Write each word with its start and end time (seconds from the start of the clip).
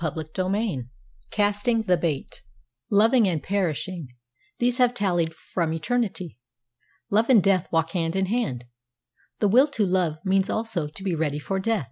CHAPTER 0.00 0.48
VIII 0.48 0.84
CASTING 1.32 1.82
THE 1.88 1.96
BAIT 1.96 2.42
Loving 2.88 3.26
and 3.26 3.42
perishing: 3.42 4.06
these 4.60 4.78
have 4.78 4.94
tallied 4.94 5.34
from 5.34 5.72
eternity. 5.72 6.38
Love 7.10 7.28
and 7.28 7.42
death 7.42 7.66
walk 7.72 7.90
hand 7.90 8.14
in 8.14 8.26
hand. 8.26 8.66
The 9.40 9.48
will 9.48 9.66
to 9.72 9.84
love 9.84 10.18
means 10.24 10.48
also 10.48 10.86
to 10.86 11.02
be 11.02 11.16
ready 11.16 11.40
for 11.40 11.58
death. 11.58 11.90